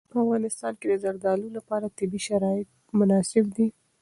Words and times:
په 0.11 0.15
افغانستان 0.23 0.73
کې 0.79 0.87
د 0.89 0.93
زردالو 1.03 1.47
لپاره 1.57 1.93
طبیعي 1.97 2.21
شرایط 2.27 2.69
مناسب 2.99 3.45
دي. 3.55 3.67